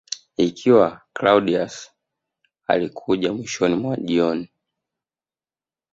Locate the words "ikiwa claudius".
0.37-1.89